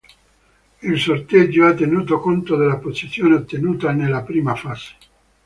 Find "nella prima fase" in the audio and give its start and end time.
3.91-4.95